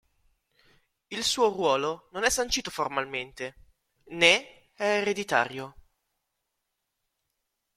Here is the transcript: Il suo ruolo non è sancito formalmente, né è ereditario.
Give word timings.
Il 1.09 1.23
suo 1.23 1.49
ruolo 1.53 2.07
non 2.13 2.23
è 2.23 2.29
sancito 2.31 2.71
formalmente, 2.71 3.53
né 4.05 4.71
è 4.73 4.97
ereditario. 5.01 5.75